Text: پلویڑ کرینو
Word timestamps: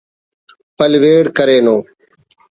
پلویڑ 0.77 1.25
کرینو 1.37 1.77